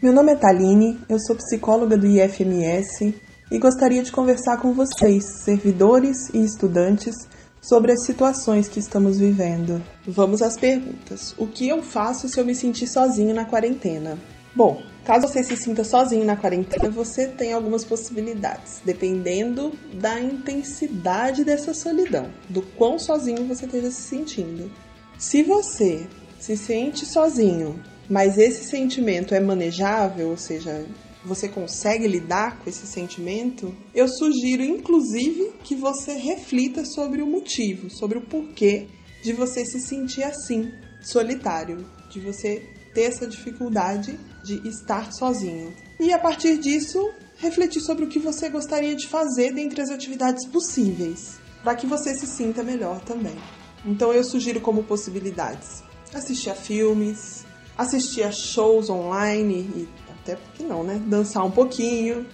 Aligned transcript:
Meu 0.00 0.12
nome 0.12 0.32
é 0.32 0.36
Taline, 0.36 1.00
eu 1.08 1.18
sou 1.18 1.34
psicóloga 1.34 1.98
do 1.98 2.06
IFMS 2.06 3.12
e 3.50 3.58
gostaria 3.58 4.04
de 4.04 4.12
conversar 4.12 4.58
com 4.58 4.72
vocês, 4.72 5.42
servidores 5.42 6.28
e 6.32 6.44
estudantes, 6.44 7.28
sobre 7.60 7.90
as 7.90 8.04
situações 8.04 8.68
que 8.68 8.78
estamos 8.78 9.18
vivendo. 9.18 9.82
Vamos 10.06 10.42
às 10.42 10.56
perguntas. 10.56 11.34
O 11.36 11.48
que 11.48 11.68
eu 11.68 11.82
faço 11.82 12.28
se 12.28 12.38
eu 12.38 12.44
me 12.44 12.54
sentir 12.54 12.86
sozinho 12.86 13.34
na 13.34 13.44
quarentena? 13.44 14.16
Bom, 14.54 14.82
caso 15.04 15.28
você 15.28 15.42
se 15.44 15.56
sinta 15.56 15.84
sozinho 15.84 16.24
na 16.24 16.36
quarentena, 16.36 16.90
você 16.90 17.28
tem 17.28 17.52
algumas 17.52 17.84
possibilidades, 17.84 18.80
dependendo 18.84 19.72
da 19.94 20.20
intensidade 20.20 21.44
dessa 21.44 21.72
solidão, 21.72 22.30
do 22.48 22.62
quão 22.62 22.98
sozinho 22.98 23.46
você 23.46 23.66
esteja 23.66 23.90
se 23.90 24.02
sentindo. 24.02 24.70
Se 25.18 25.42
você 25.42 26.06
se 26.38 26.56
sente 26.56 27.06
sozinho, 27.06 27.80
mas 28.08 28.38
esse 28.38 28.64
sentimento 28.64 29.34
é 29.34 29.40
manejável, 29.40 30.30
ou 30.30 30.36
seja, 30.36 30.84
você 31.24 31.48
consegue 31.48 32.08
lidar 32.08 32.58
com 32.58 32.68
esse 32.68 32.86
sentimento, 32.86 33.74
eu 33.94 34.08
sugiro 34.08 34.64
inclusive 34.64 35.52
que 35.62 35.76
você 35.76 36.14
reflita 36.14 36.84
sobre 36.84 37.22
o 37.22 37.26
motivo, 37.26 37.90
sobre 37.90 38.18
o 38.18 38.22
porquê 38.22 38.88
de 39.22 39.32
você 39.32 39.64
se 39.64 39.80
sentir 39.80 40.24
assim, 40.24 40.72
solitário, 41.02 41.86
de 42.10 42.18
você 42.18 42.66
ter 42.94 43.02
essa 43.02 43.26
dificuldade 43.26 44.18
de 44.42 44.66
estar 44.68 45.12
sozinho. 45.12 45.72
E 45.98 46.12
a 46.12 46.18
partir 46.18 46.58
disso, 46.58 47.10
refletir 47.36 47.80
sobre 47.80 48.04
o 48.04 48.08
que 48.08 48.18
você 48.18 48.48
gostaria 48.48 48.96
de 48.96 49.06
fazer 49.06 49.52
dentre 49.52 49.80
as 49.80 49.90
atividades 49.90 50.46
possíveis, 50.46 51.38
para 51.62 51.74
que 51.74 51.86
você 51.86 52.14
se 52.14 52.26
sinta 52.26 52.62
melhor 52.62 53.00
também. 53.00 53.36
Então 53.84 54.12
eu 54.12 54.24
sugiro 54.24 54.60
como 54.60 54.82
possibilidades 54.82 55.82
assistir 56.14 56.50
a 56.50 56.54
filmes, 56.54 57.44
assistir 57.76 58.22
a 58.22 58.32
shows 58.32 58.90
online 58.90 59.70
e 59.74 59.88
até 60.10 60.36
porque 60.36 60.62
não, 60.62 60.82
né? 60.82 61.00
Dançar 61.06 61.44
um 61.44 61.50
pouquinho, 61.50 62.26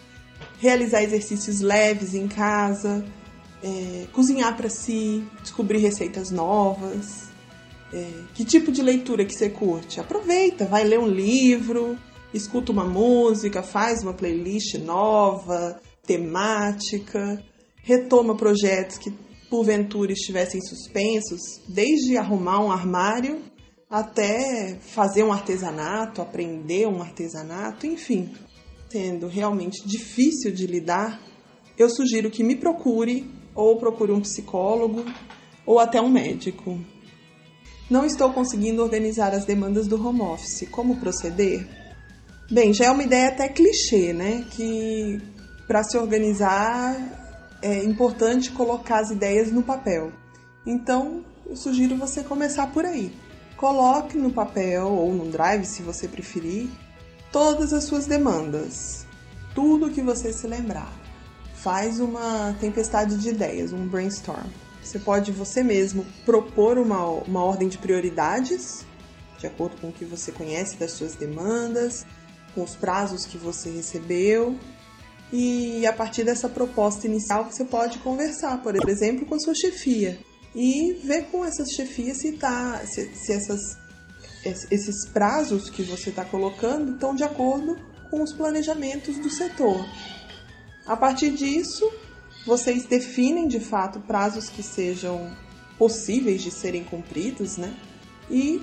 realizar 0.58 1.02
exercícios 1.02 1.60
leves 1.60 2.14
em 2.14 2.26
casa, 2.26 3.04
é, 3.62 4.06
cozinhar 4.12 4.56
para 4.56 4.68
si, 4.68 5.24
descobrir 5.42 5.78
receitas 5.78 6.30
novas, 6.30 7.25
é, 7.92 8.10
que 8.34 8.44
tipo 8.44 8.72
de 8.72 8.82
leitura 8.82 9.24
que 9.24 9.34
você 9.34 9.48
curte? 9.48 10.00
Aproveita, 10.00 10.64
vai 10.64 10.84
ler 10.84 10.98
um 10.98 11.06
livro, 11.06 11.96
escuta 12.34 12.72
uma 12.72 12.84
música, 12.84 13.62
faz 13.62 14.02
uma 14.02 14.12
playlist 14.12 14.74
nova, 14.74 15.80
temática, 16.06 17.42
retoma 17.82 18.36
projetos 18.36 18.98
que 18.98 19.12
porventura 19.48 20.12
estivessem 20.12 20.60
suspensos, 20.60 21.40
desde 21.68 22.16
arrumar 22.16 22.64
um 22.64 22.70
armário 22.70 23.40
até 23.88 24.76
fazer 24.80 25.22
um 25.22 25.32
artesanato, 25.32 26.20
aprender 26.20 26.86
um 26.88 27.00
artesanato, 27.00 27.86
enfim. 27.86 28.32
Sendo 28.90 29.28
realmente 29.28 29.86
difícil 29.86 30.52
de 30.52 30.66
lidar, 30.66 31.20
eu 31.78 31.88
sugiro 31.88 32.30
que 32.30 32.42
me 32.42 32.56
procure 32.56 33.30
ou 33.54 33.78
procure 33.78 34.12
um 34.12 34.20
psicólogo 34.20 35.04
ou 35.64 35.78
até 35.78 36.00
um 36.00 36.08
médico. 36.08 36.78
Não 37.88 38.04
estou 38.04 38.32
conseguindo 38.32 38.82
organizar 38.82 39.32
as 39.32 39.44
demandas 39.44 39.86
do 39.86 40.04
home 40.04 40.20
office. 40.20 40.68
Como 40.70 40.96
proceder? 40.96 41.66
Bem, 42.50 42.74
já 42.74 42.86
é 42.86 42.90
uma 42.90 43.04
ideia 43.04 43.28
até 43.28 43.48
clichê, 43.48 44.12
né? 44.12 44.44
Que 44.50 45.20
para 45.68 45.84
se 45.84 45.96
organizar 45.96 46.96
é 47.62 47.84
importante 47.84 48.50
colocar 48.50 49.00
as 49.00 49.10
ideias 49.10 49.52
no 49.52 49.62
papel. 49.62 50.12
Então, 50.66 51.24
eu 51.46 51.56
sugiro 51.56 51.96
você 51.96 52.24
começar 52.24 52.72
por 52.72 52.84
aí. 52.84 53.12
Coloque 53.56 54.18
no 54.18 54.32
papel 54.32 54.88
ou 54.88 55.14
no 55.14 55.30
drive, 55.30 55.64
se 55.64 55.82
você 55.82 56.08
preferir, 56.08 56.68
todas 57.30 57.72
as 57.72 57.84
suas 57.84 58.06
demandas, 58.06 59.06
tudo 59.54 59.90
que 59.90 60.02
você 60.02 60.32
se 60.32 60.46
lembrar. 60.46 60.92
Faz 61.54 62.00
uma 62.00 62.54
tempestade 62.60 63.16
de 63.16 63.30
ideias, 63.30 63.72
um 63.72 63.86
brainstorm. 63.86 64.46
Você 64.86 65.00
pode 65.00 65.32
você 65.32 65.64
mesmo 65.64 66.06
propor 66.24 66.78
uma, 66.78 67.04
uma 67.04 67.42
ordem 67.42 67.66
de 67.66 67.76
prioridades, 67.76 68.86
de 69.36 69.44
acordo 69.44 69.80
com 69.80 69.88
o 69.88 69.92
que 69.92 70.04
você 70.04 70.30
conhece 70.30 70.76
das 70.76 70.92
suas 70.92 71.16
demandas, 71.16 72.06
com 72.54 72.62
os 72.62 72.76
prazos 72.76 73.26
que 73.26 73.36
você 73.36 73.68
recebeu. 73.68 74.56
E 75.32 75.84
a 75.84 75.92
partir 75.92 76.22
dessa 76.22 76.48
proposta 76.48 77.08
inicial, 77.08 77.44
você 77.44 77.64
pode 77.64 77.98
conversar, 77.98 78.62
por 78.62 78.76
exemplo, 78.88 79.26
com 79.26 79.34
a 79.34 79.40
sua 79.40 79.56
chefia 79.56 80.20
e 80.54 80.92
ver 81.04 81.24
com 81.32 81.44
essas 81.44 81.68
chefias 81.70 82.18
se, 82.18 82.32
tá, 82.32 82.80
se, 82.86 83.12
se 83.12 83.32
essas, 83.32 83.76
esses 84.70 85.04
prazos 85.08 85.68
que 85.68 85.82
você 85.82 86.10
está 86.10 86.24
colocando 86.24 86.92
estão 86.92 87.12
de 87.12 87.24
acordo 87.24 87.76
com 88.08 88.22
os 88.22 88.32
planejamentos 88.32 89.18
do 89.18 89.28
setor. 89.28 89.84
A 90.86 90.96
partir 90.96 91.32
disso, 91.32 91.90
vocês 92.46 92.84
definem 92.84 93.48
de 93.48 93.58
fato 93.58 93.98
prazos 94.00 94.48
que 94.48 94.62
sejam 94.62 95.30
possíveis 95.76 96.40
de 96.40 96.50
serem 96.50 96.84
cumpridos, 96.84 97.56
né? 97.56 97.74
E 98.30 98.62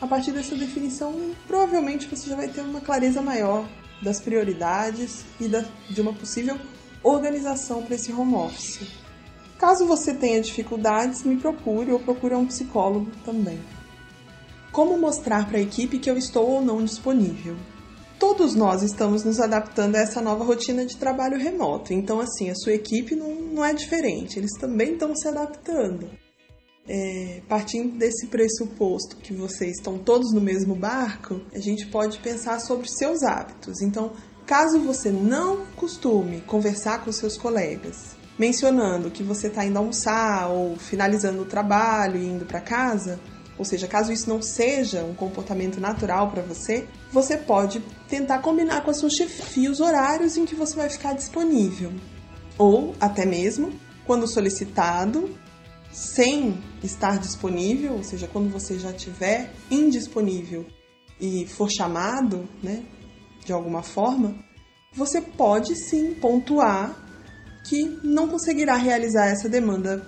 a 0.00 0.06
partir 0.06 0.32
dessa 0.32 0.54
definição, 0.54 1.34
provavelmente 1.46 2.06
você 2.06 2.28
já 2.28 2.36
vai 2.36 2.48
ter 2.48 2.60
uma 2.60 2.80
clareza 2.80 3.22
maior 3.22 3.66
das 4.02 4.20
prioridades 4.20 5.24
e 5.40 5.48
da, 5.48 5.64
de 5.88 6.00
uma 6.00 6.12
possível 6.12 6.58
organização 7.02 7.82
para 7.82 7.94
esse 7.94 8.12
home 8.12 8.34
office. 8.34 8.86
Caso 9.58 9.86
você 9.86 10.12
tenha 10.12 10.42
dificuldades, 10.42 11.22
me 11.22 11.36
procure 11.36 11.90
ou 11.92 11.98
procure 11.98 12.34
um 12.34 12.46
psicólogo 12.46 13.10
também. 13.24 13.58
Como 14.70 14.98
mostrar 14.98 15.48
para 15.48 15.58
a 15.58 15.62
equipe 15.62 15.98
que 15.98 16.10
eu 16.10 16.18
estou 16.18 16.46
ou 16.46 16.60
não 16.60 16.84
disponível? 16.84 17.56
Todos 18.18 18.54
nós 18.54 18.82
estamos 18.82 19.24
nos 19.24 19.40
adaptando 19.40 19.96
a 19.96 20.00
essa 20.00 20.20
nova 20.20 20.44
rotina 20.44 20.84
de 20.84 20.96
trabalho 20.96 21.38
remoto. 21.38 21.92
Então, 21.92 22.20
assim, 22.20 22.50
a 22.50 22.54
sua 22.54 22.72
equipe 22.72 23.14
não, 23.14 23.34
não 23.34 23.64
é 23.64 23.72
diferente, 23.72 24.38
eles 24.38 24.52
também 24.58 24.92
estão 24.92 25.14
se 25.14 25.28
adaptando. 25.28 26.10
É, 26.86 27.40
partindo 27.48 27.96
desse 27.96 28.26
pressuposto 28.26 29.16
que 29.16 29.32
vocês 29.32 29.78
estão 29.78 29.96
todos 29.96 30.34
no 30.34 30.40
mesmo 30.40 30.74
barco, 30.74 31.40
a 31.54 31.58
gente 31.58 31.86
pode 31.86 32.18
pensar 32.18 32.60
sobre 32.60 32.88
seus 32.90 33.22
hábitos. 33.22 33.80
Então, 33.80 34.12
caso 34.46 34.78
você 34.80 35.10
não 35.10 35.64
costume 35.76 36.42
conversar 36.42 37.02
com 37.02 37.10
seus 37.10 37.38
colegas, 37.38 38.14
mencionando 38.38 39.10
que 39.10 39.22
você 39.22 39.46
está 39.46 39.64
indo 39.64 39.78
almoçar 39.78 40.50
ou 40.50 40.76
finalizando 40.76 41.42
o 41.42 41.46
trabalho 41.46 42.20
e 42.20 42.26
indo 42.26 42.44
para 42.44 42.60
casa, 42.60 43.18
ou 43.58 43.64
seja, 43.64 43.86
caso 43.86 44.12
isso 44.12 44.28
não 44.28 44.42
seja 44.42 45.04
um 45.04 45.14
comportamento 45.14 45.80
natural 45.80 46.30
para 46.30 46.42
você, 46.42 46.86
você 47.12 47.36
pode 47.36 47.80
tentar 48.08 48.40
combinar 48.40 48.82
com 48.82 48.90
a 48.90 48.94
sua 48.94 49.10
chefia 49.10 49.70
os 49.70 49.80
horários 49.80 50.36
em 50.36 50.44
que 50.44 50.54
você 50.54 50.74
vai 50.74 50.88
ficar 50.88 51.12
disponível. 51.12 51.92
Ou 52.58 52.94
até 53.00 53.24
mesmo, 53.24 53.72
quando 54.06 54.26
solicitado, 54.26 55.30
sem 55.92 56.60
estar 56.82 57.18
disponível, 57.18 57.94
ou 57.94 58.02
seja, 58.02 58.26
quando 58.26 58.50
você 58.50 58.78
já 58.78 58.90
estiver 58.90 59.52
indisponível 59.70 60.66
e 61.20 61.46
for 61.46 61.70
chamado, 61.70 62.48
né, 62.62 62.82
de 63.44 63.52
alguma 63.52 63.82
forma, 63.82 64.34
você 64.92 65.20
pode 65.20 65.76
sim 65.76 66.14
pontuar 66.14 67.00
que 67.68 67.98
não 68.02 68.28
conseguirá 68.28 68.76
realizar 68.76 69.26
essa 69.26 69.48
demanda. 69.48 70.06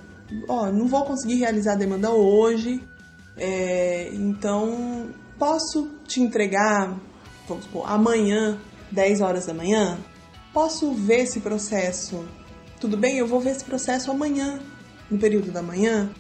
Ó, 0.49 0.65
oh, 0.65 0.73
não 0.73 0.89
vou 0.89 1.05
conseguir 1.05 1.37
realizar 1.37 1.73
a 1.73 1.77
demanda 1.77 2.11
hoje, 2.11 2.81
é, 3.37 4.11
então, 4.13 5.11
posso 5.39 5.91
te 6.07 6.21
entregar, 6.21 6.99
vamos 7.47 7.65
supor, 7.65 7.91
amanhã, 7.91 8.59
10 8.91 9.21
horas 9.21 9.47
da 9.47 9.55
manhã? 9.55 9.99
Posso 10.53 10.93
ver 10.93 11.25
esse 11.25 11.41
processo? 11.41 12.25
Tudo 12.81 12.97
bem, 12.97 13.19
eu 13.19 13.27
vou 13.27 13.41
ver 13.41 13.51
esse 13.51 13.65
processo 13.65 14.11
amanhã, 14.11 14.61
no 15.11 15.19
período 15.19 15.51
da 15.51 15.63
manhã. 15.63 16.11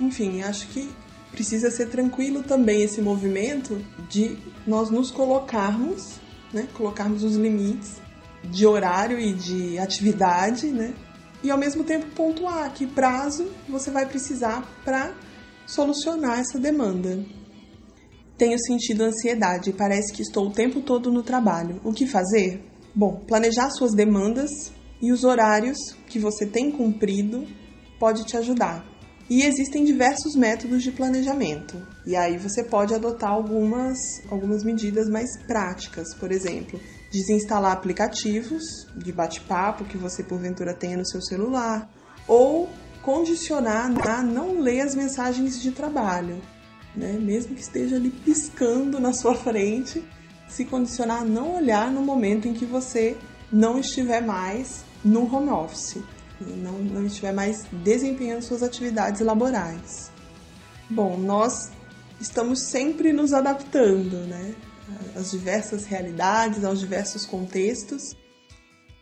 Enfim, 0.00 0.42
acho 0.42 0.66
que 0.68 0.90
precisa 1.30 1.70
ser 1.70 1.88
tranquilo 1.88 2.42
também 2.42 2.82
esse 2.82 3.00
movimento 3.00 3.84
de 4.08 4.36
nós 4.66 4.90
nos 4.90 5.10
colocarmos, 5.10 6.20
né, 6.52 6.68
colocarmos 6.74 7.24
os 7.24 7.34
limites 7.34 8.00
de 8.44 8.66
horário 8.66 9.18
e 9.18 9.32
de 9.32 9.78
atividade, 9.78 10.66
né, 10.68 10.94
e 11.42 11.50
ao 11.50 11.58
mesmo 11.58 11.82
tempo 11.82 12.06
pontuar 12.14 12.72
que 12.72 12.86
prazo 12.86 13.50
você 13.68 13.90
vai 13.90 14.06
precisar 14.06 14.64
para 14.84 15.12
solucionar 15.66 16.40
essa 16.40 16.58
demanda. 16.58 17.24
Tenho 18.36 18.58
sentido 18.58 19.04
ansiedade 19.04 19.72
parece 19.72 20.12
que 20.12 20.22
estou 20.22 20.48
o 20.48 20.52
tempo 20.52 20.80
todo 20.80 21.10
no 21.10 21.22
trabalho. 21.22 21.80
O 21.84 21.92
que 21.92 22.06
fazer? 22.06 22.62
Bom, 22.94 23.20
planejar 23.26 23.70
suas 23.70 23.92
demandas 23.94 24.50
e 25.00 25.12
os 25.12 25.24
horários 25.24 25.78
que 26.08 26.18
você 26.18 26.46
tem 26.46 26.70
cumprido 26.70 27.46
pode 27.98 28.24
te 28.24 28.36
ajudar. 28.36 28.84
E 29.28 29.42
existem 29.42 29.84
diversos 29.84 30.36
métodos 30.36 30.82
de 30.82 30.92
planejamento. 30.92 31.80
E 32.06 32.14
aí 32.14 32.36
você 32.36 32.62
pode 32.62 32.94
adotar 32.94 33.30
algumas, 33.30 33.98
algumas 34.30 34.62
medidas 34.62 35.08
mais 35.08 35.30
práticas, 35.46 36.14
por 36.14 36.30
exemplo, 36.30 36.78
desinstalar 37.10 37.72
aplicativos 37.72 38.62
de 38.96 39.12
bate-papo 39.12 39.84
que 39.84 39.96
você 39.96 40.22
porventura 40.22 40.74
tenha 40.74 40.98
no 40.98 41.06
seu 41.06 41.22
celular, 41.22 41.88
ou 42.28 42.68
condicionar 43.04 43.92
a 44.08 44.22
não 44.22 44.60
ler 44.60 44.80
as 44.80 44.94
mensagens 44.94 45.60
de 45.60 45.70
trabalho, 45.70 46.40
né? 46.96 47.12
mesmo 47.12 47.54
que 47.54 47.60
esteja 47.60 47.96
ali 47.96 48.10
piscando 48.10 48.98
na 48.98 49.12
sua 49.12 49.34
frente, 49.34 50.02
se 50.48 50.64
condicionar 50.64 51.22
a 51.22 51.24
não 51.24 51.54
olhar 51.54 51.90
no 51.90 52.00
momento 52.00 52.48
em 52.48 52.54
que 52.54 52.64
você 52.64 53.16
não 53.52 53.78
estiver 53.78 54.22
mais 54.22 54.84
no 55.04 55.32
home 55.32 55.50
office, 55.50 55.98
não, 56.40 56.72
não 56.78 57.04
estiver 57.04 57.32
mais 57.32 57.64
desempenhando 57.84 58.42
suas 58.42 58.62
atividades 58.62 59.20
laborais. 59.20 60.10
Bom, 60.88 61.18
nós 61.18 61.70
estamos 62.20 62.60
sempre 62.60 63.12
nos 63.12 63.32
às 63.32 64.16
né? 64.26 64.54
Às 65.16 65.30
diversas 65.30 65.84
realidades, 65.84 66.64
aos 66.64 66.80
diversos 66.80 67.26
contextos. 67.26 68.16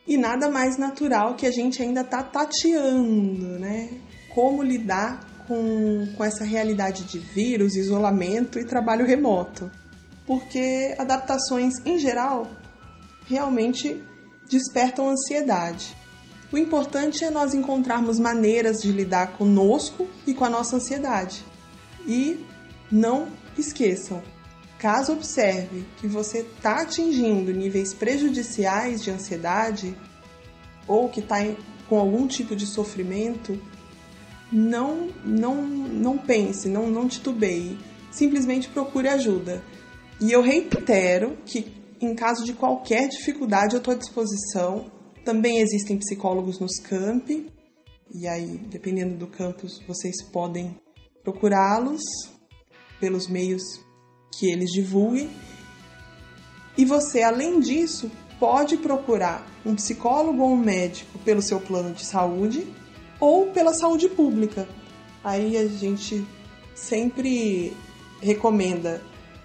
E 0.06 0.16
nada 0.16 0.50
mais 0.50 0.76
natural 0.76 1.34
que 1.34 1.46
a 1.46 1.50
gente 1.50 1.82
ainda 1.82 2.00
está 2.00 2.22
tateando, 2.22 3.58
né? 3.58 3.88
Como 4.34 4.62
lidar 4.62 5.20
com, 5.46 6.08
com 6.16 6.24
essa 6.24 6.44
realidade 6.44 7.04
de 7.04 7.18
vírus, 7.18 7.76
isolamento 7.76 8.58
e 8.58 8.64
trabalho 8.64 9.06
remoto. 9.06 9.70
Porque 10.26 10.94
adaptações 10.98 11.74
em 11.84 11.98
geral 11.98 12.50
realmente 13.26 14.02
despertam 14.48 15.08
ansiedade. 15.08 15.96
O 16.52 16.58
importante 16.58 17.24
é 17.24 17.30
nós 17.30 17.54
encontrarmos 17.54 18.18
maneiras 18.18 18.82
de 18.82 18.92
lidar 18.92 19.38
conosco 19.38 20.06
e 20.26 20.34
com 20.34 20.44
a 20.44 20.50
nossa 20.50 20.76
ansiedade. 20.76 21.44
E 22.06 22.44
não 22.90 23.28
esqueçam, 23.56 24.22
caso 24.82 25.12
observe 25.12 25.84
que 25.98 26.08
você 26.08 26.40
está 26.40 26.82
atingindo 26.82 27.52
níveis 27.52 27.94
prejudiciais 27.94 29.00
de 29.00 29.12
ansiedade 29.12 29.96
ou 30.88 31.08
que 31.08 31.20
está 31.20 31.36
com 31.88 32.00
algum 32.00 32.26
tipo 32.26 32.56
de 32.56 32.66
sofrimento, 32.66 33.56
não, 34.50 35.08
não, 35.24 35.64
não 35.64 36.18
pense, 36.18 36.68
não, 36.68 36.90
não 36.90 37.06
titubeie, 37.06 37.78
simplesmente 38.10 38.68
procure 38.70 39.06
ajuda. 39.06 39.62
E 40.20 40.32
eu 40.32 40.42
reitero 40.42 41.38
que, 41.46 41.72
em 42.00 42.12
caso 42.16 42.44
de 42.44 42.52
qualquer 42.52 43.08
dificuldade, 43.08 43.74
eu 43.74 43.78
estou 43.78 43.94
à 43.94 43.96
disposição. 43.96 44.90
Também 45.24 45.60
existem 45.60 45.96
psicólogos 45.96 46.58
nos 46.58 46.80
campi, 46.80 47.46
e 48.12 48.26
aí, 48.26 48.58
dependendo 48.68 49.14
do 49.14 49.28
campus, 49.28 49.80
vocês 49.86 50.24
podem 50.24 50.76
procurá-los 51.22 52.02
pelos 52.98 53.28
meios 53.28 53.62
que 54.32 54.50
eles 54.50 54.70
divulguem. 54.70 55.30
E 56.76 56.84
você, 56.84 57.22
além 57.22 57.60
disso, 57.60 58.10
pode 58.40 58.76
procurar 58.76 59.46
um 59.64 59.74
psicólogo 59.74 60.42
ou 60.42 60.52
um 60.52 60.56
médico 60.56 61.18
pelo 61.20 61.40
seu 61.40 61.60
plano 61.60 61.94
de 61.94 62.04
saúde 62.04 62.66
ou 63.20 63.48
pela 63.48 63.72
saúde 63.72 64.08
pública. 64.08 64.68
Aí 65.22 65.56
a 65.56 65.68
gente 65.68 66.26
sempre 66.74 67.76
recomenda 68.20 69.00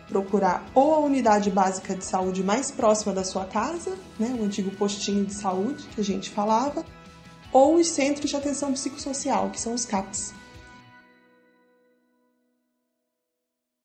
procurar 0.07 0.65
ou 0.73 0.95
a 0.95 0.99
unidade 0.99 1.51
básica 1.51 1.93
de 1.93 2.03
saúde 2.03 2.43
mais 2.43 2.71
próxima 2.71 3.13
da 3.13 3.23
sua 3.23 3.45
casa, 3.45 3.97
né, 4.17 4.35
o 4.39 4.43
antigo 4.43 4.71
postinho 4.71 5.25
de 5.25 5.33
saúde 5.33 5.83
que 5.93 6.01
a 6.01 6.03
gente 6.03 6.29
falava, 6.29 6.85
ou 7.51 7.75
os 7.75 7.87
centros 7.87 8.29
de 8.29 8.35
atenção 8.35 8.71
psicossocial, 8.73 9.49
que 9.49 9.59
são 9.59 9.73
os 9.73 9.85
CAPs. 9.85 10.33